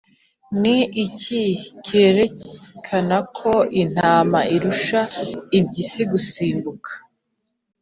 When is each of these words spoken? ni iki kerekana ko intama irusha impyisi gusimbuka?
ni 0.61 0.77
iki 1.05 1.41
kerekana 1.85 3.17
ko 3.37 3.51
intama 3.81 4.39
irusha 4.55 5.01
impyisi 5.57 6.01
gusimbuka? 6.11 6.91